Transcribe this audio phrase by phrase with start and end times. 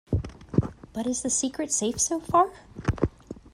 [0.93, 2.49] But is the secret safe so far?